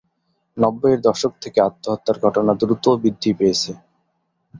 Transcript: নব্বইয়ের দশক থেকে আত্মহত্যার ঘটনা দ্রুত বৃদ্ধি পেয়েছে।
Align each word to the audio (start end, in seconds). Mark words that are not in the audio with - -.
নব্বইয়ের 0.57 1.01
দশক 1.01 1.33
থেকে 1.43 1.59
আত্মহত্যার 1.61 2.17
ঘটনা 2.25 2.51
দ্রুত 2.61 2.85
বৃদ্ধি 3.01 3.31
পেয়েছে। 3.39 3.71